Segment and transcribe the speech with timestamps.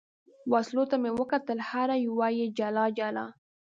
[0.51, 3.25] وسلو ته مې کتل، هره یوه یې جلا جلا.